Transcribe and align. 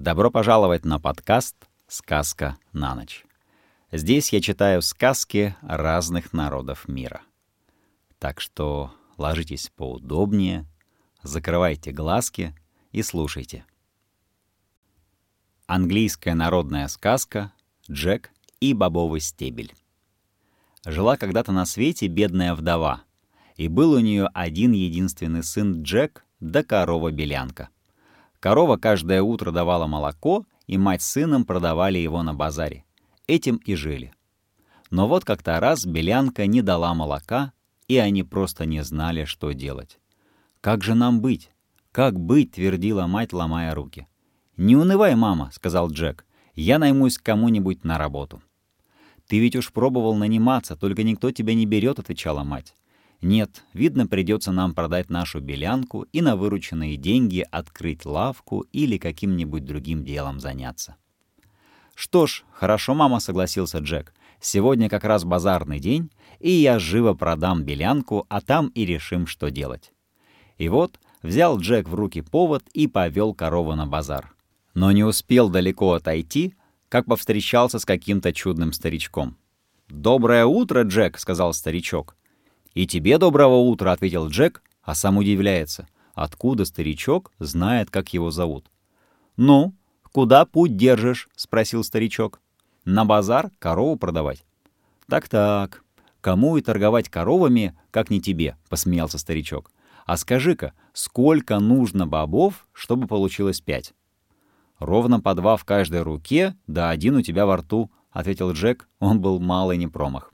Добро 0.00 0.30
пожаловать 0.30 0.84
на 0.84 1.00
подкаст 1.00 1.56
«Сказка 1.88 2.56
на 2.72 2.94
ночь». 2.94 3.24
Здесь 3.90 4.32
я 4.32 4.40
читаю 4.40 4.80
сказки 4.80 5.56
разных 5.60 6.32
народов 6.32 6.86
мира. 6.86 7.22
Так 8.20 8.40
что 8.40 8.94
ложитесь 9.16 9.72
поудобнее, 9.74 10.66
закрывайте 11.24 11.90
глазки 11.90 12.54
и 12.92 13.02
слушайте. 13.02 13.64
Английская 15.66 16.34
народная 16.34 16.86
сказка 16.86 17.52
«Джек 17.90 18.30
и 18.60 18.74
бобовый 18.74 19.20
стебель». 19.20 19.74
Жила 20.86 21.16
когда-то 21.16 21.50
на 21.50 21.66
свете 21.66 22.06
бедная 22.06 22.54
вдова, 22.54 23.02
и 23.56 23.66
был 23.66 23.94
у 23.94 23.98
нее 23.98 24.28
один 24.32 24.70
единственный 24.70 25.42
сын 25.42 25.82
Джек 25.82 26.24
да 26.38 26.62
корова-белянка. 26.62 27.68
Корова 28.40 28.76
каждое 28.76 29.22
утро 29.22 29.50
давала 29.50 29.86
молоко, 29.86 30.44
и 30.66 30.78
мать 30.78 31.02
с 31.02 31.08
сыном 31.08 31.44
продавали 31.44 31.98
его 31.98 32.22
на 32.22 32.34
базаре. 32.34 32.84
Этим 33.26 33.56
и 33.56 33.74
жили. 33.74 34.12
Но 34.90 35.08
вот 35.08 35.24
как-то 35.24 35.58
раз 35.60 35.84
белянка 35.84 36.46
не 36.46 36.62
дала 36.62 36.94
молока, 36.94 37.52
и 37.88 37.96
они 37.96 38.22
просто 38.22 38.64
не 38.64 38.82
знали, 38.84 39.24
что 39.24 39.52
делать. 39.52 39.98
«Как 40.60 40.82
же 40.82 40.94
нам 40.94 41.20
быть? 41.20 41.50
Как 41.92 42.18
быть?»— 42.18 42.52
твердила 42.52 43.06
мать, 43.06 43.32
ломая 43.32 43.74
руки. 43.74 44.06
«Не 44.56 44.76
унывай, 44.76 45.14
мама»,— 45.14 45.50
сказал 45.52 45.90
Джек. 45.90 46.26
«Я 46.54 46.78
наймусь 46.78 47.18
кому-нибудь 47.18 47.84
на 47.84 47.98
работу». 47.98 48.42
«Ты 49.26 49.38
ведь 49.38 49.56
уж 49.56 49.72
пробовал 49.72 50.16
наниматься, 50.16 50.74
только 50.76 51.02
никто 51.02 51.30
тебя 51.30 51.54
не 51.54 51.66
берет»,— 51.66 51.98
отвечала 52.00 52.44
мать. 52.44 52.74
«Нет, 53.20 53.64
видно, 53.72 54.06
придется 54.06 54.52
нам 54.52 54.74
продать 54.74 55.10
нашу 55.10 55.40
белянку 55.40 56.02
и 56.12 56.20
на 56.20 56.36
вырученные 56.36 56.96
деньги 56.96 57.44
открыть 57.50 58.06
лавку 58.06 58.60
или 58.72 58.98
каким-нибудь 58.98 59.64
другим 59.64 60.04
делом 60.04 60.40
заняться». 60.40 60.96
«Что 61.94 62.26
ж, 62.26 62.44
хорошо, 62.52 62.94
мама»,— 62.94 63.18
согласился 63.20 63.78
Джек. 63.78 64.14
«Сегодня 64.40 64.88
как 64.88 65.02
раз 65.02 65.24
базарный 65.24 65.80
день, 65.80 66.10
и 66.38 66.50
я 66.50 66.78
живо 66.78 67.14
продам 67.14 67.64
белянку, 67.64 68.26
а 68.28 68.40
там 68.40 68.68
и 68.68 68.84
решим, 68.84 69.26
что 69.26 69.50
делать». 69.50 69.92
И 70.58 70.68
вот 70.68 71.00
взял 71.22 71.58
Джек 71.58 71.88
в 71.88 71.94
руки 71.94 72.20
повод 72.20 72.64
и 72.72 72.86
повел 72.86 73.34
корову 73.34 73.74
на 73.74 73.86
базар 73.86 74.32
но 74.78 74.92
не 74.92 75.02
успел 75.02 75.48
далеко 75.48 75.94
отойти, 75.94 76.54
как 76.88 77.06
повстречался 77.06 77.80
с 77.80 77.84
каким-то 77.84 78.32
чудным 78.32 78.72
старичком. 78.72 79.36
«Доброе 79.88 80.46
утро, 80.46 80.82
Джек!»— 80.82 81.18
сказал 81.18 81.52
старичок. 81.52 82.16
«И 82.78 82.86
тебе 82.86 83.18
доброго 83.18 83.56
утра!»— 83.56 83.90
ответил 83.92 84.28
Джек, 84.28 84.62
а 84.82 84.94
сам 84.94 85.16
удивляется. 85.16 85.88
Откуда 86.14 86.64
старичок 86.64 87.32
знает, 87.40 87.90
как 87.90 88.12
его 88.12 88.30
зовут? 88.30 88.70
«Ну, 89.36 89.74
куда 90.12 90.44
путь 90.44 90.76
держишь?»— 90.76 91.28
спросил 91.34 91.82
старичок. 91.82 92.40
«На 92.84 93.04
базар 93.04 93.50
корову 93.58 93.96
продавать». 93.96 94.44
«Так-так, 95.08 95.82
кому 96.20 96.56
и 96.56 96.62
торговать 96.62 97.08
коровами, 97.08 97.76
как 97.90 98.10
не 98.10 98.20
тебе?»— 98.20 98.56
посмеялся 98.68 99.18
старичок. 99.18 99.72
«А 100.06 100.16
скажи-ка, 100.16 100.72
сколько 100.92 101.58
нужно 101.58 102.06
бобов, 102.06 102.68
чтобы 102.72 103.08
получилось 103.08 103.60
пять?» 103.60 103.92
«Ровно 104.78 105.18
по 105.18 105.34
два 105.34 105.56
в 105.56 105.64
каждой 105.64 106.02
руке, 106.02 106.54
да 106.68 106.90
один 106.90 107.16
у 107.16 107.22
тебя 107.22 107.44
во 107.44 107.56
рту»,— 107.56 107.90
ответил 108.12 108.52
Джек. 108.52 108.88
Он 109.00 109.20
был 109.20 109.40
малый 109.40 109.78
не 109.78 109.88
промах. 109.88 110.32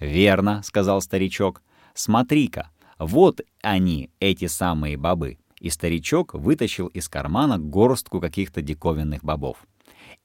«Верно»,— 0.00 0.62
сказал 0.64 1.00
старичок. 1.00 1.62
«Смотри-ка, 1.94 2.70
вот 2.98 3.40
они, 3.62 4.10
эти 4.20 4.46
самые 4.46 4.96
бобы». 4.96 5.38
И 5.60 5.70
старичок 5.70 6.34
вытащил 6.34 6.88
из 6.88 7.08
кармана 7.08 7.58
горстку 7.58 8.20
каких-то 8.20 8.60
диковинных 8.60 9.24
бобов. 9.24 9.66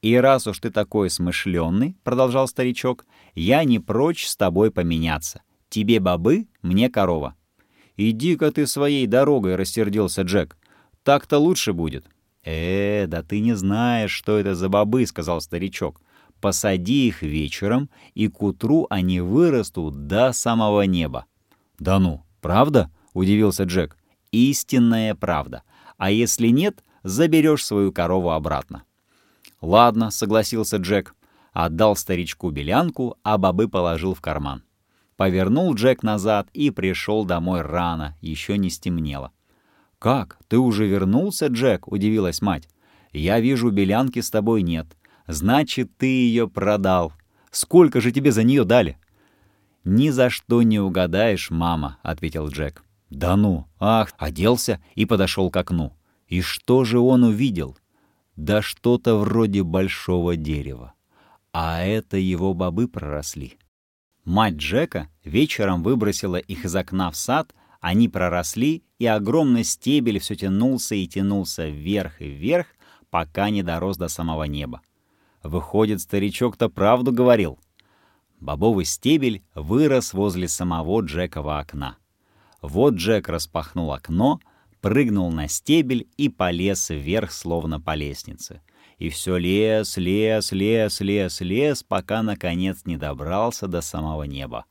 «И 0.02 0.16
раз 0.16 0.47
уж 0.47 0.59
ты 0.59 0.72
такой 0.72 1.09
смышленный,— 1.09 1.95
продолжал 2.03 2.47
старичок,— 2.47 3.05
я 3.36 3.64
не 3.64 3.80
прочь 3.80 4.27
с 4.27 4.36
тобой 4.36 4.72
поменяться. 4.72 5.42
Тебе 5.70 5.99
бобы, 5.99 6.48
мне 6.61 6.89
корова». 6.89 7.36
«Иди-ка 7.95 8.52
ты 8.52 8.67
своей 8.67 9.08
дорогой»,— 9.08 9.55
рассердился 9.58 10.23
Джек. 10.23 10.58
«Так-то 11.04 11.37
лучше 11.37 11.71
будет. 11.71 12.08
«Э, 12.43 13.05
да 13.08 13.21
ты 13.21 13.39
не 13.39 13.54
знаешь, 13.54 14.11
что 14.11 14.37
это 14.37 14.55
за 14.55 14.70
бобы»,— 14.70 15.05
сказал 15.08 15.42
старичок. 15.42 16.02
«Посади 16.42 17.08
их 17.08 17.22
вечером, 17.22 17.90
и 18.16 18.28
к 18.28 18.42
утру 18.42 18.88
они 18.90 19.22
вырастут 19.22 20.08
до 20.08 20.34
самого 20.34 20.82
неба». 20.82 21.26
«Да 21.80 22.00
ну, 22.00 22.24
правда?»— 22.42 22.92
удивился 23.14 23.64
Джек. 23.64 23.96
«Истинная 24.32 25.14
правда. 25.16 25.64
А 25.98 26.10
если 26.10 26.48
нет, 26.48 26.84
заберешь 27.04 27.66
свою 27.66 27.92
корову 27.92 28.32
обратно». 28.32 28.84
«Ладно»,— 29.62 30.10
согласился 30.12 30.78
Джек. 30.78 31.16
Отдал 31.54 31.96
старичку 31.96 32.50
белянку, 32.50 33.18
а 33.23 33.38
бобы 33.38 33.68
положил 33.68 34.14
в 34.14 34.22
карман. 34.22 34.64
Повернул 35.18 35.73
Джек 35.76 36.02
назад 36.02 36.50
и 36.54 36.72
пришел 36.72 37.26
домой 37.26 37.62
рано, 37.62 38.18
еще 38.22 38.58
не 38.58 38.70
стемнело. 38.70 39.32
«Как? 40.00 40.40
Ты 40.48 40.58
уже 40.58 40.88
вернулся, 40.88 41.48
Джек?»— 41.48 41.88
удивилась 41.92 42.42
мать. 42.42 42.68
«Я 43.12 43.40
вижу, 43.40 43.70
белянки 43.70 44.20
с 44.20 44.32
тобой 44.32 44.64
нет. 44.64 44.88
Значит, 45.31 45.97
ты 45.97 46.05
ее 46.05 46.47
продал. 46.47 47.14
Сколько 47.52 48.02
же 48.02 48.11
тебе 48.11 48.31
за 48.31 48.43
нее 48.43 48.64
дали?» 48.64 48.97
«Ни 49.83 50.09
за 50.09 50.30
что 50.30 50.61
не 50.61 50.80
угадаешь, 50.80 51.49
мама»,— 51.49 51.97
ответил 52.03 52.49
Джек. 52.49 52.83
«Да 53.09 53.36
ну! 53.36 53.65
Ах!»— 53.80 54.14
оделся 54.17 54.80
и 54.93 55.05
подошел 55.05 55.49
к 55.49 55.58
окну. 55.58 55.93
И 56.31 56.42
что 56.42 56.86
же 56.86 56.97
он 56.99 57.25
увидел? 57.25 57.77
Да 58.37 58.61
что-то 58.61 59.17
вроде 59.17 59.64
большого 59.64 60.37
дерева. 60.37 60.93
А 61.52 61.83
это 61.83 62.15
его 62.15 62.53
бобы 62.53 62.87
проросли. 62.87 63.58
Мать 64.23 64.55
Джека 64.55 65.09
вечером 65.25 65.83
выбросила 65.83 66.37
их 66.37 66.63
из 66.63 66.73
окна 66.73 67.11
в 67.11 67.17
сад, 67.17 67.53
они 67.81 68.08
проросли, 68.08 68.83
и 68.98 69.08
огромный 69.08 69.65
стебель 69.65 70.19
все 70.19 70.36
тянулся 70.36 70.95
и 70.95 71.05
тянулся 71.05 71.67
вверх 71.67 72.21
и 72.21 72.30
вверх, 72.30 72.67
пока 73.09 73.49
не 73.49 73.61
дорос 73.61 73.98
до 73.98 74.08
самого 74.08 74.43
неба. 74.43 74.81
Выходит, 75.44 76.02
старичок-то 76.02 76.70
правду 76.70 77.12
говорил. 77.12 77.60
Бобовый 78.40 78.86
стебель 78.86 79.44
вырос 79.56 80.14
возле 80.14 80.48
самого 80.48 81.02
Джекова 81.02 81.60
окна. 81.60 81.98
Вот 82.62 82.96
Джек 82.96 83.28
распахнул 83.28 83.92
окно, 83.92 84.40
прыгнул 84.82 85.32
на 85.32 85.48
стебель 85.48 86.08
и 86.18 86.30
полез 86.30 86.90
вверх, 86.90 87.32
словно 87.32 87.80
по 87.80 87.96
лестнице. 87.96 88.62
И 88.98 89.10
все 89.10 89.38
лес, 89.38 89.98
лес, 89.98 90.52
лес, 90.52 91.02
лес, 91.02 91.42
лес, 91.42 91.84
пока, 91.84 92.22
наконец, 92.22 92.82
не 92.86 92.98
добрался 92.98 93.68
до 93.68 93.82
самого 93.82 94.23
неба. 94.23 94.66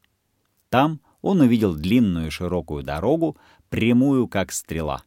Там 0.68 1.00
он 1.20 1.40
увидел 1.40 1.74
длинную 1.74 2.30
широкую 2.30 2.84
дорогу, 2.84 3.36
прямую 3.68 4.28
как 4.28 4.52
стрела. 4.52 5.02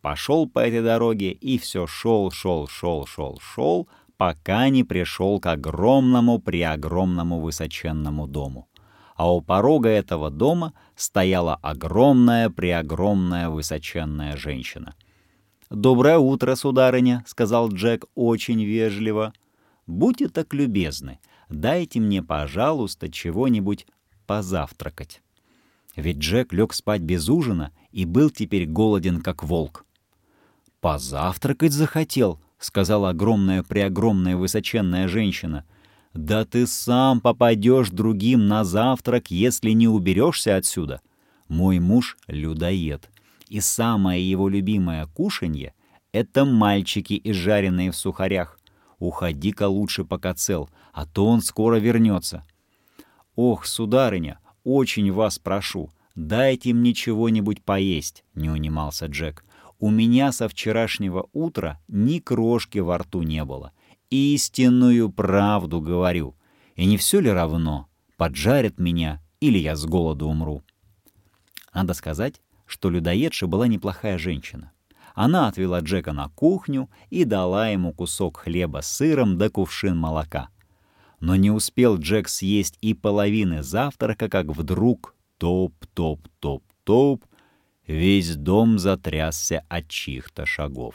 Пошел 0.00 0.48
по 0.48 0.58
этой 0.58 0.82
дороге 0.82 1.32
и 1.32 1.58
все 1.58 1.86
шел, 1.86 2.30
шел, 2.30 2.66
шел, 2.66 3.06
шел, 3.06 3.38
шел, 3.40 3.88
пока 4.16 4.68
не 4.68 4.84
пришел 4.84 5.40
к 5.40 5.46
огромному 5.46 6.38
преогромному 6.38 7.40
высоченному 7.40 8.26
дому. 8.26 8.68
А 9.14 9.32
у 9.32 9.40
порога 9.40 9.88
этого 9.88 10.30
дома 10.30 10.72
стояла 10.96 11.56
огромная 11.56 12.50
преогромная 12.50 13.48
высоченная 13.50 14.36
женщина. 14.36 14.94
«Доброе 15.70 16.18
утро, 16.18 16.54
сударыня»,— 16.54 17.24
сказал 17.26 17.70
Джек 17.70 18.04
очень 18.14 18.62
вежливо. 18.64 19.32
«Будьте 19.86 20.28
так 20.28 20.52
любезны, 20.54 21.18
дайте 21.48 22.00
мне, 22.00 22.22
пожалуйста, 22.22 23.10
чего-нибудь 23.10 23.86
позавтракать». 24.26 25.22
Ведь 25.96 26.18
Джек 26.18 26.52
лег 26.52 26.72
спать 26.72 27.02
без 27.02 27.28
ужина 27.28 27.72
и 27.90 28.04
был 28.04 28.30
теперь 28.30 28.66
голоден, 28.66 29.20
как 29.20 29.42
волк. 29.42 29.84
«Позавтракать 30.80 31.72
захотел»,— 31.72 32.40
сказала 32.64 33.10
огромная-преогромная 33.10 34.36
высоченная 34.36 35.08
женщина. 35.08 35.64
«Да 36.14 36.44
ты 36.44 36.66
сам 36.66 37.20
попадешь 37.20 37.90
другим 37.90 38.46
на 38.46 38.64
завтрак, 38.64 39.30
если 39.30 39.70
не 39.70 39.88
уберешься 39.88 40.56
отсюда. 40.56 41.00
Мой 41.48 41.78
муж— 41.78 42.18
людоед, 42.26 43.10
и 43.48 43.60
самое 43.60 44.28
его 44.28 44.48
любимое 44.48 45.06
кушанье— 45.06 45.74
это 46.12 46.44
мальчики, 46.44 47.20
изжаренные 47.24 47.90
в 47.90 47.96
сухарях. 47.96 48.58
Уходи-ка 48.98 49.68
лучше, 49.68 50.04
пока 50.04 50.34
цел, 50.34 50.68
а 50.92 51.06
то 51.06 51.26
он 51.26 51.40
скоро 51.40 51.76
вернется». 51.76 52.44
«Ох, 53.34 53.64
сударыня, 53.64 54.38
очень 54.62 55.10
вас 55.10 55.38
прошу, 55.38 55.90
дайте 56.14 56.74
мне 56.74 56.92
чего-нибудь 56.92 57.64
поесть»,— 57.64 58.24
не 58.34 58.50
унимался 58.50 59.06
Джек. 59.06 59.44
«У 59.82 59.90
меня 59.90 60.30
со 60.30 60.48
вчерашнего 60.48 61.28
утра 61.32 61.80
ни 61.88 62.20
крошки 62.20 62.78
во 62.78 62.98
рту 62.98 63.22
не 63.22 63.44
было. 63.44 63.72
Истинную 64.10 65.10
правду 65.10 65.80
говорю. 65.80 66.36
И 66.76 66.86
не 66.86 66.96
все 66.96 67.18
ли 67.18 67.28
равно, 67.28 67.88
поджарят 68.16 68.78
меня 68.78 69.20
или 69.40 69.58
я 69.58 69.74
с 69.74 69.84
голоду 69.84 70.28
умру?» 70.28 70.62
Надо 71.74 71.94
сказать, 71.94 72.40
что 72.64 72.90
людоедша 72.90 73.48
была 73.48 73.66
неплохая 73.66 74.18
женщина. 74.18 74.70
Она 75.16 75.48
отвела 75.48 75.80
Джека 75.80 76.12
на 76.12 76.28
кухню 76.28 76.88
и 77.10 77.24
дала 77.24 77.68
ему 77.68 77.92
кусок 77.92 78.36
хлеба 78.36 78.82
с 78.82 78.86
сыром 78.86 79.36
да 79.36 79.50
кувшин 79.50 79.98
молока. 79.98 80.50
Но 81.18 81.34
не 81.34 81.50
успел 81.50 81.98
Джек 81.98 82.28
съесть 82.28 82.78
и 82.82 82.94
половины 82.94 83.64
завтрака, 83.64 84.28
как 84.28 84.46
вдруг 84.46 85.16
топ-топ-топ-топ 85.38 87.24
весь 87.86 88.36
дом 88.36 88.78
затрясся 88.78 89.64
от 89.68 89.88
чьих-то 89.88 90.46
шагов. 90.46 90.94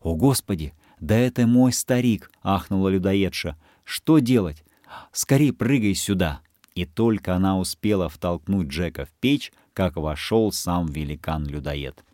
«О, 0.00 0.14
Господи! 0.14 0.74
Да 1.00 1.16
это 1.16 1.46
мой 1.46 1.72
старик!»— 1.72 2.30
ахнула 2.42 2.88
людоедша. 2.88 3.56
«Что 3.84 4.18
делать? 4.18 4.64
Скорей 5.12 5.52
прыгай 5.52 5.94
сюда!» 5.94 6.40
И 6.74 6.84
только 6.84 7.34
она 7.34 7.58
успела 7.58 8.08
втолкнуть 8.08 8.68
Джека 8.68 9.06
в 9.06 9.10
печь, 9.20 9.52
как 9.72 9.96
вошел 9.96 10.52
сам 10.52 10.86
великан-людоед. 10.86 12.04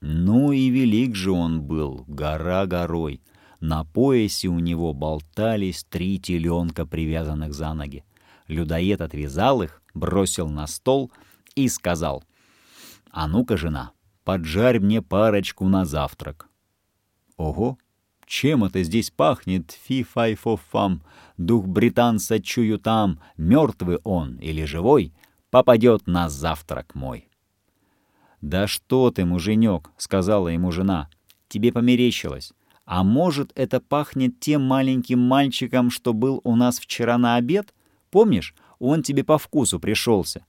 Ну 0.00 0.52
и 0.52 0.70
велик 0.70 1.14
же 1.14 1.30
он 1.30 1.62
был, 1.62 2.04
гора 2.06 2.64
горой. 2.66 3.20
На 3.60 3.84
поясе 3.84 4.48
у 4.48 4.58
него 4.58 4.94
болтались 4.94 5.84
три 5.84 6.18
теленка, 6.18 6.86
привязанных 6.86 7.52
за 7.52 7.74
ноги. 7.74 8.04
Людоед 8.48 9.02
отвязал 9.02 9.62
их, 9.62 9.82
бросил 9.92 10.48
на 10.48 10.66
стол 10.66 11.12
и 11.54 11.68
сказал, 11.68 12.24
«А 13.10 13.26
ну-ка, 13.28 13.56
жена, 13.56 13.92
поджарь 14.24 14.80
мне 14.80 15.02
парочку 15.02 15.68
на 15.68 15.84
завтрак». 15.84 16.48
Ого, 17.36 17.78
чем 18.26 18.64
это 18.64 18.82
здесь 18.84 19.10
пахнет, 19.10 19.72
фи-фай-фо-фам, 19.72 21.02
дух 21.36 21.66
британца 21.66 22.40
чую 22.40 22.78
там, 22.78 23.20
мертвый 23.36 23.98
он 24.04 24.36
или 24.36 24.64
живой, 24.64 25.12
попадет 25.50 26.06
на 26.06 26.28
завтрак 26.28 26.94
мой. 26.94 27.28
«Да 28.40 28.66
что 28.66 29.10
ты, 29.10 29.24
муженек!»— 29.24 29.90
сказала 29.96 30.48
ему 30.48 30.70
жена. 30.70 31.08
«Тебе 31.48 31.72
померещилось. 31.72 32.52
А 32.84 33.04
может, 33.04 33.52
это 33.54 33.80
пахнет 33.80 34.38
тем 34.40 34.62
маленьким 34.62 35.18
мальчиком, 35.18 35.90
что 35.90 36.12
был 36.12 36.40
у 36.44 36.56
нас 36.56 36.78
вчера 36.78 37.18
на 37.18 37.36
обед? 37.36 37.74
Помнишь, 38.10 38.54
он 38.78 39.02
тебе 39.02 39.24
по 39.24 39.38
вкусу 39.38 39.78
пришелся. 39.78 40.44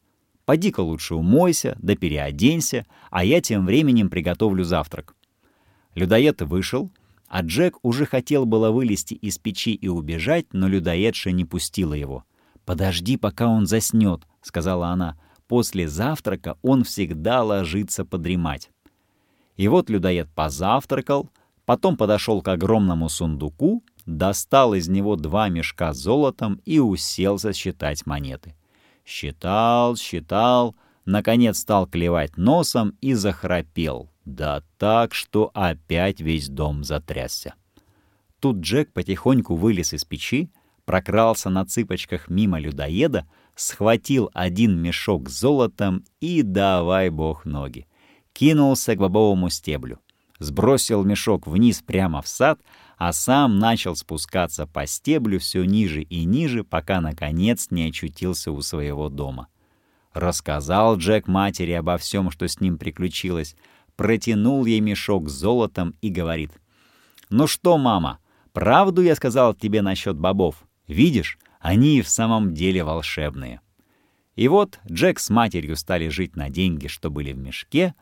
Поди-ка 0.46 0.82
лучше 0.82 1.16
умойся, 1.16 1.78
да 1.80 1.96
переоденься, 1.96 2.86
а 3.10 3.24
я 3.24 3.42
тем 3.42 3.66
временем 3.66 4.10
приготовлю 4.10 4.64
завтрак». 4.64 5.16
Людоед 5.96 6.42
вышел, 6.42 6.90
а 7.28 7.42
Джек 7.42 7.78
уже 7.82 8.06
хотел 8.06 8.46
было 8.46 8.72
вылезти 8.72 9.14
из 9.14 9.38
печи 9.38 9.74
и 9.74 9.88
убежать, 9.88 10.48
но 10.54 10.68
людоедша 10.68 11.32
не 11.32 11.46
пустила 11.46 11.94
его. 11.94 12.24
«Подожди, 12.66 13.18
пока 13.18 13.48
он 13.48 13.66
заснет»,— 13.66 14.22
сказала 14.42 14.88
она 14.88 15.18
после 15.52 15.90
завтрака 15.90 16.58
он 16.62 16.86
всегда 16.86 17.44
ложится 17.44 18.06
подремать. 18.06 18.70
И 19.58 19.68
вот 19.68 19.90
людоед 19.90 20.30
позавтракал, 20.34 21.30
потом 21.66 21.98
подошел 21.98 22.42
к 22.42 22.48
огромному 22.48 23.10
сундуку, 23.10 23.84
достал 24.06 24.74
из 24.74 24.88
него 24.88 25.18
два 25.18 25.50
мешка 25.50 25.92
с 25.94 25.98
золотом 25.98 26.62
и 26.64 26.80
уселся 26.80 27.52
считать 27.52 28.06
монеты. 28.06 28.56
Считал, 29.06 29.95
считал, 29.95 30.75
наконец 31.06 31.59
стал 31.59 31.88
клевать 31.88 32.38
носом 32.38 32.95
и 33.01 33.13
захрапел. 33.13 34.09
Да 34.25 34.63
так, 34.77 35.13
что 35.13 35.51
опять 35.53 36.21
весь 36.21 36.48
дом 36.48 36.83
затрясся. 36.83 37.56
Тут 38.39 38.57
Джек 38.57 38.92
потихоньку 38.94 39.56
вылез 39.56 39.94
из 39.94 40.03
печи, 40.03 40.51
прокрался 40.86 41.50
на 41.50 41.65
цыпочках 41.65 42.30
мимо 42.30 42.59
людоеда, 42.59 43.27
схватил 43.56 44.30
один 44.33 44.77
мешок 44.80 45.30
с 45.30 45.39
золотом 45.39 46.04
и 46.19 46.42
давай 46.42 47.09
бог 47.09 47.45
ноги. 47.45 47.88
Кинулся 48.33 48.95
к 48.95 49.00
бобовому 49.00 49.50
стеблю. 49.50 50.00
Сбросил 50.42 51.04
мешок 51.04 51.46
вниз 51.46 51.84
прямо 51.86 52.24
в 52.24 52.28
сад, 52.28 52.60
а 52.98 53.14
сам 53.14 53.60
начал 53.60 53.96
спускаться 53.96 54.66
по 54.66 54.88
стеблю 54.88 55.38
все 55.38 55.64
ниже 55.64 56.02
и 56.02 56.24
ниже, 56.24 56.64
пока, 56.64 57.00
наконец, 57.00 57.68
не 57.70 57.90
очутился 57.90 58.52
у 58.52 58.60
своего 58.64 59.10
дома. 59.10 59.50
Рассказал 60.14 60.98
Джек 60.98 61.28
матери 61.28 61.74
обо 61.74 62.00
всем, 62.00 62.32
что 62.32 62.48
с 62.48 62.60
ним 62.60 62.80
приключилось, 62.80 63.56
протянул 63.96 64.66
ей 64.66 64.80
мешок 64.80 65.30
с 65.30 65.34
золотом 65.34 65.94
и 66.02 66.10
говорит. 66.10 66.50
«Ну 67.30 67.46
что, 67.46 67.78
мама, 67.78 68.18
правду 68.52 69.04
я 69.04 69.14
сказал 69.14 69.54
тебе 69.54 69.84
насчет 69.84 70.18
бобов? 70.18 70.64
Видишь, 70.88 71.38
они 71.60 72.00
и 72.00 72.02
в 72.02 72.10
самом 72.10 72.56
деле 72.56 72.84
волшебные. 72.84 73.62
И 74.36 74.48
вот 74.48 74.80
Джек 74.92 75.20
с 75.20 75.30
матерью 75.30 75.76
стали 75.76 76.08
жить 76.08 76.36
на 76.36 76.50
деньги, 76.50 76.88
что 76.88 77.12
были 77.12 77.32
в 77.32 77.38
мешке, 77.38 77.94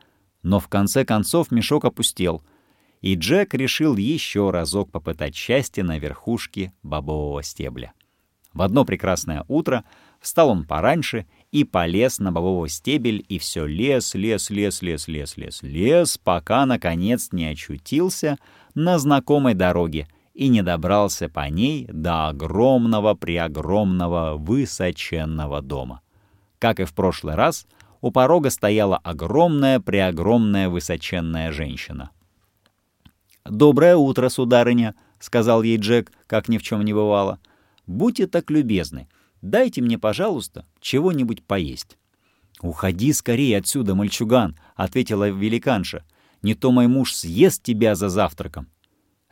но 0.42 0.60
в 0.60 0.68
конце 0.68 1.04
концов 1.04 1.50
мешок 1.50 1.84
опустел, 1.84 2.42
и 3.00 3.14
Джек 3.14 3.54
решил 3.54 3.96
еще 3.96 4.50
разок 4.50 4.90
попытать 4.90 5.34
счастье 5.34 5.82
на 5.82 5.98
верхушке 5.98 6.72
бобового 6.82 7.42
стебля. 7.42 7.92
В 8.52 8.62
одно 8.62 8.84
прекрасное 8.84 9.44
утро 9.48 9.84
встал 10.20 10.50
он 10.50 10.64
пораньше 10.64 11.26
и 11.50 11.64
полез 11.64 12.18
на 12.18 12.32
бобовый 12.32 12.68
стебель, 12.68 13.24
и 13.28 13.38
все 13.38 13.64
лес, 13.64 14.14
лес, 14.14 14.50
лес, 14.50 14.82
лес, 14.82 15.08
лес, 15.08 15.36
лес, 15.36 15.62
лес, 15.62 16.18
пока, 16.18 16.66
наконец, 16.66 17.28
не 17.32 17.46
очутился 17.46 18.38
на 18.74 18.98
знакомой 18.98 19.54
дороге— 19.54 20.06
и 20.40 20.48
не 20.48 20.62
добрался 20.62 21.28
по 21.28 21.46
ней 21.50 21.86
до 21.92 22.28
огромного-преогромного 22.28 24.38
высоченного 24.38 25.60
дома. 25.60 26.00
Как 26.58 26.80
и 26.80 26.84
в 26.84 26.94
прошлый 26.94 27.34
раз, 27.34 27.66
у 28.00 28.10
порога 28.10 28.50
стояла 28.50 28.96
огромная-преогромная 28.98 30.68
высоченная 30.68 31.52
женщина. 31.52 32.10
«Доброе 33.44 33.96
утро, 33.96 34.28
сударыня»,— 34.28 34.94
сказал 35.18 35.62
ей 35.62 35.76
Джек, 35.76 36.12
как 36.26 36.48
ни 36.48 36.58
в 36.58 36.62
чем 36.62 36.82
не 36.82 36.92
бывало. 36.92 37.38
«Будьте 37.86 38.26
так 38.26 38.50
любезны, 38.50 39.08
дайте 39.42 39.82
мне, 39.82 39.98
пожалуйста, 39.98 40.66
чего-нибудь 40.80 41.44
поесть». 41.44 41.96
«Уходи 42.60 43.12
скорее 43.12 43.58
отсюда, 43.58 43.94
мальчуган»,— 43.94 44.56
ответила 44.76 45.28
великанша. 45.30 46.04
«Не 46.42 46.54
то 46.54 46.70
мой 46.70 46.86
муж 46.86 47.14
съест 47.14 47.62
тебя 47.62 47.94
за 47.94 48.08
завтраком». 48.08 48.68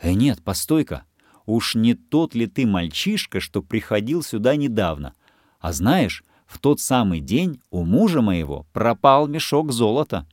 «Э, 0.00 0.12
нет, 0.12 0.43
постой-ка. 0.43 1.05
Уж 1.44 1.75
не 1.75 1.94
тот 1.94 2.35
ли 2.35 2.47
ты 2.47 2.67
мальчишка, 2.67 3.41
что 3.41 3.62
приходил 3.62 4.23
сюда 4.23 4.56
недавно? 4.56 5.14
А 5.61 5.73
знаешь, 5.73 6.23
в 6.49 6.59
тот 6.59 6.81
самый 6.81 7.21
день 7.21 7.61
у 7.71 7.85
мужа 7.85 8.21
моего 8.21 8.67
пропал 8.73 9.29
мешок 9.29 9.71
золота». 9.71 10.27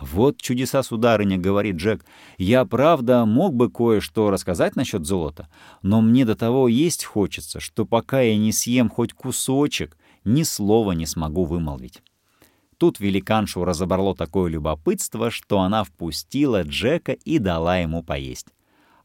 «Вот 0.00 0.40
чудеса, 0.40 0.82
сударыня»,— 0.82 1.36
говорит 1.38 1.76
Джек. 1.76 2.04
«Я, 2.38 2.64
правда, 2.64 3.26
мог 3.26 3.54
бы 3.54 3.70
кое-что 3.70 4.30
рассказать 4.30 4.74
насчет 4.74 5.06
золота, 5.06 5.48
но 5.82 6.00
мне 6.00 6.24
до 6.24 6.34
того 6.34 6.66
есть 6.66 7.04
хочется, 7.04 7.60
что 7.60 7.84
пока 7.84 8.22
я 8.22 8.36
не 8.36 8.50
съем 8.50 8.88
хоть 8.88 9.12
кусочек, 9.12 9.96
ни 10.24 10.42
слова 10.42 10.92
не 10.92 11.06
смогу 11.06 11.44
вымолвить». 11.44 12.02
Тут 12.78 12.98
великаншу 12.98 13.64
разобрало 13.64 14.16
такое 14.16 14.50
любопытство, 14.50 15.30
что 15.30 15.60
она 15.60 15.84
впустила 15.84 16.62
Джека 16.62 17.12
и 17.12 17.38
дала 17.38 17.76
ему 17.76 18.02
поесть 18.02 18.48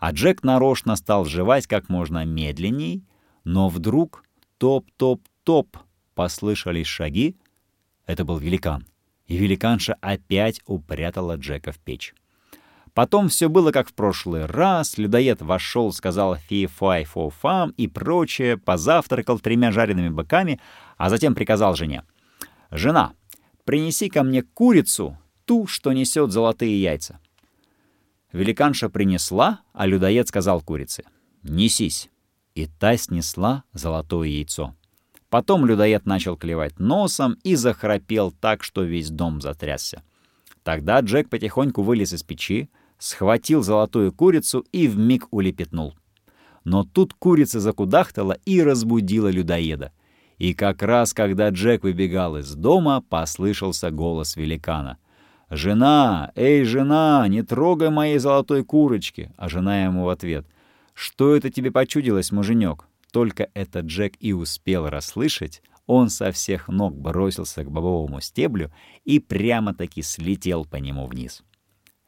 а 0.05 0.11
Джек 0.11 0.43
нарочно 0.43 0.95
стал 0.95 1.25
жевать 1.25 1.65
как 1.65 1.89
можно 1.89 2.25
медленней, 2.25 3.03
но 3.43 3.69
вдруг 3.69 4.23
топ-топ-топ 4.59 5.77
послышались 6.15 6.87
шаги. 6.87 7.35
Это 8.07 8.25
был 8.25 8.37
великан, 8.37 8.87
и 9.27 9.37
великанша 9.37 9.95
опять 10.01 10.61
упрятала 10.65 11.35
Джека 11.35 11.71
в 11.71 11.77
печь. 11.79 12.15
Потом 12.95 13.27
все 13.27 13.49
было 13.49 13.71
как 13.71 13.89
в 13.89 13.93
прошлый 13.93 14.45
раз. 14.45 14.97
Людоед 14.97 15.41
вошел, 15.41 15.91
сказал 15.91 16.37
фи-фай-фо-фам 16.37 17.71
и 17.71 17.87
прочее, 17.87 18.57
позавтракал 18.57 19.37
тремя 19.39 19.71
жареными 19.73 20.09
быками, 20.09 20.61
а 20.97 21.09
затем 21.09 21.35
приказал 21.35 21.75
жене. 21.75 22.03
«Жена, 22.71 23.13
принеси 23.65 24.09
ко 24.09 24.23
мне 24.23 24.43
курицу, 24.43 25.17
ту, 25.43 25.67
что 25.67 25.91
несет 25.91 26.31
золотые 26.31 26.81
яйца». 26.81 27.19
Великанша 28.31 28.89
принесла, 28.89 29.59
а 29.73 29.85
людоед 29.85 30.29
сказал 30.29 30.61
курице 30.61 31.03
«Несись». 31.43 32.09
И 32.53 32.67
та 32.67 32.95
снесла 32.95 33.65
золотое 33.73 34.29
яйцо. 34.29 34.73
Потом 35.35 35.65
людоед 35.65 36.05
начал 36.05 36.37
клевать 36.37 36.79
носом 36.79 37.37
и 37.43 37.55
захрапел 37.55 38.31
так, 38.31 38.63
что 38.63 38.83
весь 38.83 39.09
дом 39.09 39.41
затрясся. 39.41 40.01
Тогда 40.63 41.01
Джек 41.01 41.29
потихоньку 41.29 41.81
вылез 41.81 42.13
из 42.13 42.23
печи, 42.23 42.69
схватил 42.99 43.61
золотую 43.61 44.13
курицу 44.13 44.63
и 44.71 44.87
вмиг 44.87 45.27
улепетнул. 45.31 45.93
Но 46.63 46.85
тут 46.85 47.13
курица 47.13 47.59
закудахтала 47.59 48.37
и 48.45 48.61
разбудила 48.61 49.29
людоеда. 49.29 49.91
И 50.37 50.53
как 50.53 50.81
раз, 50.81 51.13
когда 51.13 51.49
Джек 51.49 51.83
выбегал 51.83 52.37
из 52.37 52.55
дома, 52.55 53.01
послышался 53.01 53.91
голос 53.91 54.37
великана. 54.37 54.99
«Жена! 55.49 56.31
Эй, 56.35 56.63
жена! 56.63 57.27
Не 57.27 57.41
трогай 57.41 57.89
моей 57.89 58.19
золотой 58.19 58.63
курочки!» 58.63 59.33
А 59.35 59.49
жена 59.49 59.83
ему 59.83 60.05
в 60.05 60.09
ответ. 60.09 60.47
«Что 60.93 61.35
это 61.35 61.49
тебе 61.49 61.71
почудилось, 61.71 62.31
муженек?» 62.31 62.87
Только 63.15 63.49
это 63.53 63.79
Джек 63.79 64.15
и 64.19 64.33
успел 64.33 64.89
расслышать. 64.89 65.61
Он 65.85 66.09
со 66.09 66.33
всех 66.33 66.67
ног 66.67 66.97
бросился 66.97 67.63
к 67.63 67.71
бобовому 67.71 68.19
стеблю 68.19 68.73
и 69.05 69.19
прямо-таки 69.19 70.01
слетел 70.01 70.65
по 70.65 70.75
нему 70.75 71.07
вниз. 71.07 71.41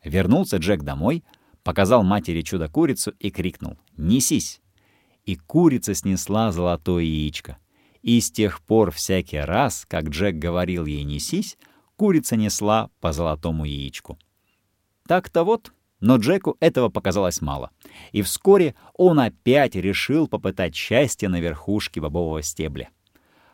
Вернулся 0.04 0.58
Джек 0.58 0.84
домой, 0.84 1.24
показал 1.64 2.04
матери 2.04 2.42
чудо-курицу 2.42 3.14
и 3.20 3.30
крикнул 3.30 3.78
«Несись!». 3.96 4.60
И 5.24 5.38
курица 5.38 5.94
снесла 5.94 6.52
золотое 6.52 7.06
яичко. 7.06 7.58
И 8.02 8.20
с 8.20 8.30
тех 8.30 8.60
пор 8.60 8.92
всякий 8.92 9.40
раз, 9.40 9.86
как 9.88 10.10
Джек 10.10 10.36
говорил 10.36 10.86
ей 10.86 11.06
«несись», 11.06 11.58
курица 11.96 12.36
несла 12.36 12.90
по 13.00 13.14
золотому 13.14 13.64
яичку. 13.64 14.20
Так-то 15.08 15.46
вот, 15.46 15.72
но 16.00 16.18
Джеку 16.18 16.58
этого 16.60 16.89
показалось 16.89 17.42
мало. 17.42 17.72
И 18.12 18.22
вскоре 18.22 18.75
он 18.94 19.20
опять 19.20 19.75
решил 19.75 20.27
попытать 20.27 20.75
счастье 20.75 21.30
на 21.30 21.39
верхушке 21.39 22.01
бобового 22.01 22.42
стебля. 22.42 22.89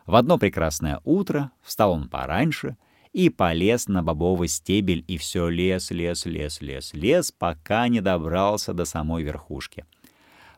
В 0.06 0.16
одно 0.16 0.38
прекрасное 0.38 1.00
утро 1.04 1.50
встал 1.62 1.92
он 1.92 2.08
пораньше 2.08 2.76
и 3.12 3.30
полез 3.30 3.88
на 3.88 4.02
бобовый 4.02 4.48
стебель, 4.48 5.04
и 5.06 5.16
все 5.16 5.48
лез, 5.48 5.90
лез, 5.90 6.26
лез, 6.26 6.60
лез, 6.60 6.92
лез, 6.92 7.32
пока 7.32 7.88
не 7.88 8.00
добрался 8.00 8.74
до 8.74 8.84
самой 8.84 9.22
верхушки. 9.22 9.86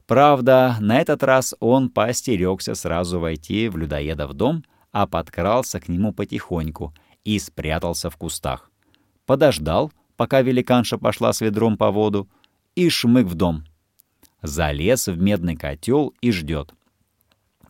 Правда, 0.06 0.76
на 0.80 0.98
этот 1.00 1.22
раз 1.22 1.54
он 1.60 1.90
поостерегся 1.90 2.74
сразу 2.74 3.20
войти 3.20 3.68
в 3.68 3.76
людоеда 3.76 4.26
в 4.26 4.34
дом, 4.34 4.64
а 4.92 5.06
подкрался 5.06 5.80
к 5.80 5.88
нему 5.88 6.12
потихоньку 6.12 6.94
и 7.24 7.38
спрятался 7.38 8.08
в 8.08 8.16
кустах. 8.16 8.70
Подождал, 9.26 9.92
пока 10.16 10.42
великанша 10.42 10.98
пошла 10.98 11.32
с 11.32 11.40
ведром 11.40 11.76
по 11.76 11.90
воду, 11.90 12.28
и 12.74 12.88
шмык 12.88 13.26
в 13.26 13.34
дом. 13.34 13.64
Залез 14.42 15.08
в 15.08 15.20
медный 15.20 15.56
котел 15.56 16.14
и 16.20 16.30
ждет. 16.30 16.74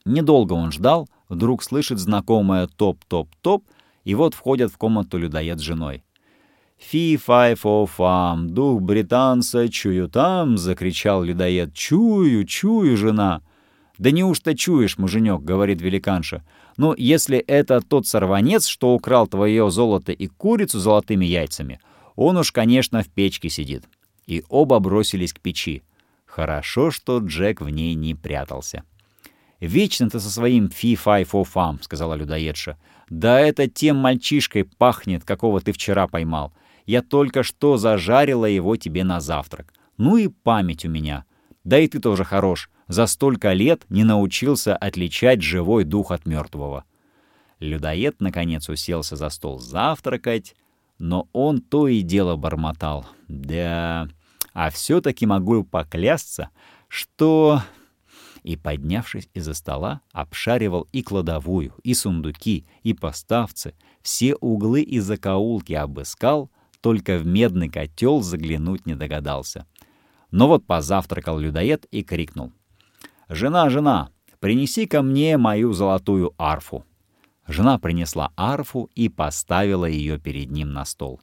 Недолго 0.04 0.52
он 0.52 0.72
ждал, 0.72 1.08
вдруг 1.28 1.62
слышит 1.62 1.98
знакомое 1.98 2.66
топ-топ-топ, 2.66 3.64
и 4.04 4.14
вот 4.14 4.34
входят 4.34 4.72
в 4.72 4.78
комнату 4.78 5.18
людоед 5.18 5.58
с 5.58 5.62
женой. 5.62 6.04
«Фи-фай-фо-фам, 6.78 8.50
дух 8.50 8.82
британца, 8.82 9.68
чую 9.68 10.08
там!»— 10.08 10.58
закричал 10.58 11.22
людоед. 11.22 11.72
«Чую, 11.74 12.44
чую, 12.44 12.96
жена!» 12.96 13.42
«Да 13.98 14.10
неужто 14.10 14.54
чуешь, 14.54 14.98
муженек?»— 14.98 15.40
говорит 15.42 15.80
великанша. 15.80 16.44
«Ну, 16.76 16.94
если 16.96 17.38
это 17.38 17.80
тот 17.80 18.06
сорванец, 18.06 18.66
что 18.66 18.94
украл 18.94 19.26
твое 19.26 19.70
золото 19.70 20.12
и 20.12 20.26
курицу 20.26 20.78
золотыми 20.78 21.24
яйцами, 21.24 21.80
он 22.16 22.36
уж, 22.38 22.50
конечно, 22.50 23.02
в 23.02 23.08
печке 23.08 23.48
сидит». 23.48 23.84
И 24.26 24.42
оба 24.48 24.80
бросились 24.80 25.32
к 25.32 25.40
печи. 25.40 25.82
Хорошо, 26.24 26.90
что 26.90 27.18
Джек 27.18 27.60
в 27.60 27.68
ней 27.70 27.94
не 27.94 28.14
прятался. 28.14 28.82
«Вечно 29.60 30.10
ты 30.10 30.20
со 30.20 30.30
своим 30.30 30.68
фи-фай-фо-фам»,— 30.68 31.80
сказала 31.82 32.14
людоедша. 32.14 32.76
«Да 33.08 33.40
это 33.40 33.68
тем 33.68 33.96
мальчишкой 33.96 34.64
пахнет, 34.64 35.24
какого 35.24 35.60
ты 35.60 35.72
вчера 35.72 36.06
поймал. 36.08 36.52
Я 36.84 37.02
только 37.02 37.42
что 37.42 37.78
зажарила 37.78 38.44
его 38.44 38.76
тебе 38.76 39.02
на 39.02 39.20
завтрак. 39.20 39.72
Ну 39.96 40.18
и 40.18 40.28
память 40.28 40.84
у 40.84 40.90
меня. 40.90 41.24
Да 41.64 41.78
и 41.78 41.88
ты 41.88 42.00
тоже 42.00 42.24
хорош. 42.24 42.68
За 42.86 43.06
столько 43.06 43.52
лет 43.54 43.84
не 43.88 44.04
научился 44.04 44.76
отличать 44.76 45.40
живой 45.40 45.84
дух 45.84 46.10
от 46.10 46.26
мертвого». 46.26 46.84
Людоед, 47.58 48.20
наконец, 48.20 48.68
уселся 48.68 49.16
за 49.16 49.30
стол 49.30 49.58
завтракать, 49.58 50.54
но 50.98 51.28
он 51.32 51.60
то 51.60 51.88
и 51.88 52.02
дело 52.02 52.36
бормотал. 52.36 53.06
«Да, 53.28 54.08
а 54.52 54.70
все-таки 54.70 55.26
могу 55.26 55.64
поклясться, 55.64 56.50
что 56.88 57.60
и, 58.46 58.56
поднявшись 58.56 59.28
из-за 59.34 59.54
стола, 59.54 60.02
обшаривал 60.12 60.86
и 60.92 61.02
кладовую, 61.02 61.74
и 61.82 61.94
сундуки, 61.94 62.64
и 62.84 62.94
поставцы, 62.94 63.74
все 64.02 64.36
углы 64.36 64.82
и 64.82 65.00
закоулки 65.00 65.72
обыскал, 65.72 66.50
только 66.80 67.18
в 67.18 67.26
медный 67.26 67.68
котел 67.68 68.22
заглянуть 68.22 68.86
не 68.86 68.94
догадался. 68.94 69.66
Но 70.30 70.46
вот 70.46 70.64
позавтракал 70.64 71.40
людоед 71.40 71.86
и 71.90 72.04
крикнул. 72.04 72.52
«Жена, 73.28 73.68
жена, 73.68 74.10
принеси 74.38 74.86
ко 74.86 75.02
мне 75.02 75.36
мою 75.38 75.72
золотую 75.72 76.32
арфу». 76.38 76.84
Жена 77.46 77.78
принесла 77.78 78.32
арфу 78.36 78.90
и 78.94 79.08
поставила 79.08 79.86
ее 79.86 80.18
перед 80.18 80.50
ним 80.50 80.72
на 80.72 80.84
стол. 80.84 81.20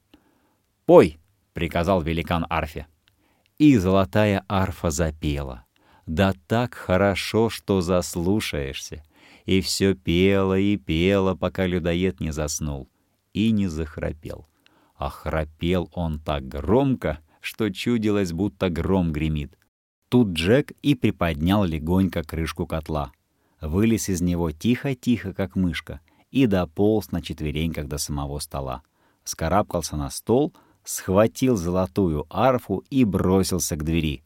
«Пой!»— 0.85 1.19
приказал 1.53 2.01
великан 2.01 2.45
арфе. 2.49 2.87
И 3.57 3.77
золотая 3.77 4.43
арфа 4.47 4.89
запела. 4.89 5.65
Да 6.05 6.33
так 6.47 6.73
хорошо, 6.75 7.49
что 7.49 7.81
заслушаешься. 7.81 9.03
И 9.45 9.61
все 9.61 9.93
пело 9.93 10.57
и 10.57 10.77
пело, 10.77 11.35
пока 11.35 11.65
людоед 11.65 12.19
не 12.19 12.31
заснул 12.31 12.89
и 13.33 13.51
не 13.51 13.67
захрапел. 13.67 14.47
А 14.95 15.09
храпел 15.09 15.89
он 15.93 16.19
так 16.19 16.47
громко, 16.47 17.19
что 17.41 17.69
чудилось, 17.71 18.31
будто 18.31 18.69
гром 18.69 19.11
гремит. 19.11 19.57
Тут 20.09 20.29
Джек 20.29 20.71
и 20.81 20.95
приподнял 20.95 21.65
легонько 21.65 22.23
крышку 22.23 22.67
котла. 22.67 23.11
Вылез 23.59 24.09
из 24.09 24.21
него 24.21 24.51
тихо-тихо, 24.51 25.33
как 25.33 25.55
мышка, 25.55 25.99
и 26.33 26.47
дополз 26.47 27.11
на 27.11 27.21
четвереньках 27.21 27.87
до 27.87 27.97
самого 27.97 28.39
стола. 28.39 28.81
Скарабкался 29.23 29.95
на 29.95 30.09
стол, 30.09 30.53
схватил 30.83 31.55
золотую 31.55 32.25
арфу 32.29 32.83
и 32.89 33.05
бросился 33.05 33.77
к 33.77 33.83
двери 33.83 34.23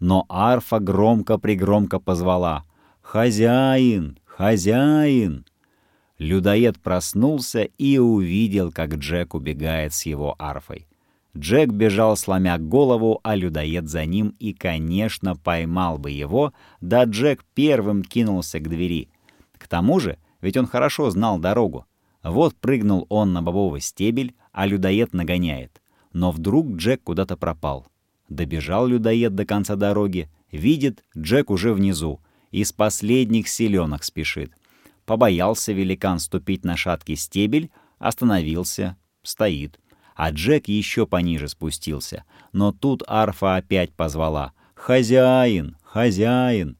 но 0.00 0.24
арфа 0.28 0.80
громко-пригромко 0.80 2.00
позвала 2.00 2.64
«Хозяин! 3.02 4.18
Хозяин!». 4.24 5.44
Людоед 6.18 6.80
проснулся 6.80 7.62
и 7.62 7.98
увидел, 7.98 8.72
как 8.72 8.94
Джек 8.96 9.34
убегает 9.34 9.92
с 9.94 10.04
его 10.06 10.34
арфой. 10.38 10.86
Джек 11.36 11.70
бежал, 11.70 12.16
сломя 12.16 12.58
голову, 12.58 13.20
а 13.22 13.36
людоед 13.36 13.88
за 13.88 14.04
ним 14.04 14.34
и, 14.38 14.52
конечно, 14.52 15.36
поймал 15.36 15.96
бы 15.96 16.10
его, 16.10 16.52
да 16.80 17.04
Джек 17.04 17.44
первым 17.54 18.02
кинулся 18.02 18.58
к 18.58 18.68
двери. 18.68 19.08
К 19.56 19.68
тому 19.68 20.00
же, 20.00 20.18
ведь 20.40 20.56
он 20.56 20.66
хорошо 20.66 21.10
знал 21.10 21.38
дорогу. 21.38 21.86
Вот 22.22 22.56
прыгнул 22.56 23.06
он 23.08 23.32
на 23.32 23.42
бобовый 23.42 23.80
стебель, 23.80 24.34
а 24.52 24.66
людоед 24.66 25.12
нагоняет. 25.12 25.80
Но 26.12 26.30
вдруг 26.30 26.72
Джек 26.76 27.02
куда-то 27.02 27.36
пропал. 27.36 27.86
Добежал 28.28 28.86
людоед 28.86 29.34
до 29.34 29.44
конца 29.44 29.76
дороги, 29.76 30.30
видит, 30.52 31.04
Джек 31.16 31.50
уже 31.50 31.72
внизу, 31.72 32.20
из 32.50 32.72
последних 32.72 33.48
селенок 33.48 34.04
спешит. 34.04 34.52
Побоялся 35.04 35.72
великан 35.72 36.18
ступить 36.18 36.64
на 36.64 36.76
шаткий 36.76 37.16
стебель, 37.16 37.70
остановился, 37.98 38.96
стоит. 39.22 39.78
А 40.14 40.30
Джек 40.30 40.68
еще 40.68 41.06
пониже 41.06 41.48
спустился. 41.48 42.24
Но 42.52 42.72
тут 42.72 43.02
арфа 43.06 43.56
опять 43.56 43.92
позвала 43.92 44.52
«Хозяин! 44.74 45.76
Хозяин!» 45.82 46.76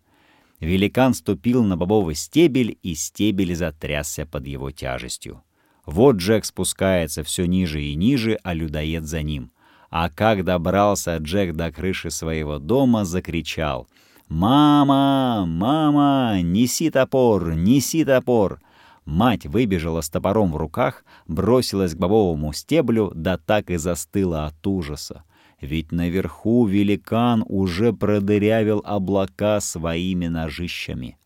Великан 0.60 1.14
ступил 1.14 1.64
на 1.64 1.76
бобовый 1.76 2.14
стебель, 2.14 2.78
и 2.82 2.94
стебель 2.94 3.54
затрясся 3.56 4.26
под 4.26 4.46
его 4.46 4.70
тяжестью. 4.70 5.42
Вот 5.86 6.16
Джек 6.16 6.44
спускается 6.44 7.24
все 7.24 7.46
ниже 7.46 7.82
и 7.82 7.94
ниже, 7.94 8.38
а 8.44 8.54
людоед 8.54 9.04
за 9.04 9.22
ним— 9.22 9.50
а 9.90 10.08
как 10.08 10.44
добрался 10.44 11.16
Джек 11.16 11.54
до 11.54 11.72
крыши 11.72 12.10
своего 12.10 12.58
дома, 12.58 13.04
закричал 13.04 13.88
«Мама! 14.28 15.44
Мама! 15.46 16.40
Неси 16.42 16.90
топор! 16.90 17.54
Неси 17.54 18.04
топор!» 18.04 18.60
Мать 19.04 19.46
выбежала 19.46 20.02
с 20.02 20.08
топором 20.08 20.52
в 20.52 20.56
руках, 20.56 21.04
бросилась 21.26 21.94
к 21.94 21.98
бобовому 21.98 22.52
стеблю, 22.52 23.10
да 23.12 23.36
так 23.36 23.70
и 23.70 23.76
застыла 23.76 24.46
от 24.46 24.64
ужаса. 24.64 25.24
Ведь 25.60 25.92
наверху 25.92 26.66
великан 26.66 27.44
уже 27.46 27.92
продырявил 27.92 28.82
облака 28.84 29.60
своими 29.60 30.26
ножищами. 30.26 31.18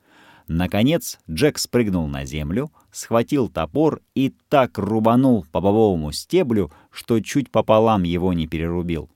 Наконец 0.48 1.18
Джек 1.30 1.58
спрыгнул 1.58 2.06
на 2.08 2.24
землю, 2.24 2.70
схватил 2.90 3.48
топор 3.48 4.02
и 4.14 4.34
так 4.48 4.76
рубанул 4.76 5.46
по 5.50 5.60
бобовому 5.60 6.12
стеблю, 6.12 6.70
что 6.90 7.20
чуть 7.20 7.50
пополам 7.50 8.02
его 8.02 8.32
не 8.32 8.46
перерубил. 8.46 9.08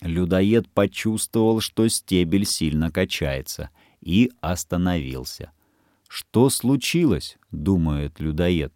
Людоед 0.00 0.68
почувствовал, 0.68 1.60
что 1.60 1.88
стебель 1.88 2.44
сильно 2.44 2.90
качается, 2.90 3.70
и 4.00 4.30
остановился. 4.40 5.52
«Что 6.08 6.50
случилось?»— 6.50 7.38
думает 7.50 8.20
людоед. 8.20 8.74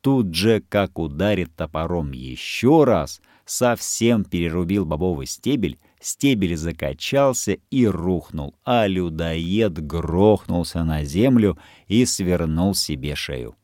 Тут 0.00 0.28
Джек 0.28 0.64
как 0.68 0.98
ударит 0.98 1.54
топором 1.54 2.12
еще 2.12 2.84
раз, 2.84 3.20
совсем 3.50 4.24
перерубил 4.24 4.86
бобовый 4.86 5.26
стебель 5.26 5.80
стебель 6.00 6.56
закачался 6.56 7.58
и 7.70 7.84
рухнул, 7.84 8.54
а 8.64 8.86
людоед 8.86 9.84
грохнулся 9.84 10.84
на 10.84 11.04
землю 11.04 11.58
и 11.88 12.04
свернул 12.04 12.74
себе 12.74 13.16
шею. 13.16 13.56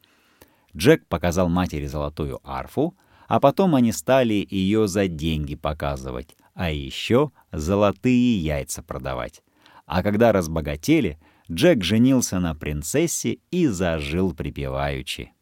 Джек 0.76 1.06
показал 1.06 1.48
матери 1.48 1.86
золотую 1.86 2.40
арфу, 2.42 2.96
а 3.28 3.38
потом 3.38 3.76
они 3.76 3.92
стали 3.92 4.46
ее 4.50 4.88
за 4.88 5.06
деньги 5.06 5.54
показывать, 5.54 6.36
а 6.54 6.70
еще 6.70 7.30
золотые 7.52 8.38
яйца 8.38 8.82
продавать. 8.82 9.42
А 9.86 10.02
когда 10.02 10.32
разбогатели, 10.32 11.18
Джек 11.50 11.84
женился 11.84 12.40
на 12.40 12.56
принцессе 12.56 13.38
и 13.52 13.68
зажил 13.68 14.34
припеваючи. 14.34 15.32